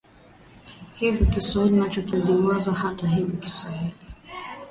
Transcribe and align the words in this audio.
Hivyo 0.95 1.25
Kiswahili 1.25 1.75
nacho 1.77 2.01
kilidumazwa 2.01 2.73
Hata 2.73 3.07
hivyo 3.07 3.37
Kiswahili 3.39 3.93